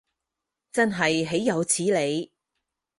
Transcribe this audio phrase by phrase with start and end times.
[0.71, 2.31] 真係豈有此理